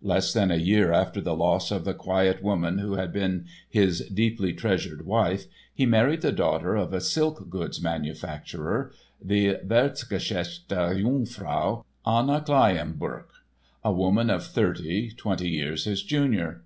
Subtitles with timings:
[0.00, 4.02] Less than a year after the loss of the quiet woman who had been his
[4.14, 11.84] "deeply treasured wife" he married the daughter of a silk goods manufacturer, the "wertgeschätzte Jungfrau"
[12.06, 13.24] Anna Kleyenböck,
[13.82, 16.62] a woman of thirty, twenty years his junior.